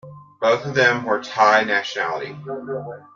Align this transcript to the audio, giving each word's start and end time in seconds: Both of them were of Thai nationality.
Both 0.39 0.65
of 0.65 0.73
them 0.73 1.03
were 1.03 1.19
of 1.19 1.27
Thai 1.27 1.63
nationality. 1.63 2.35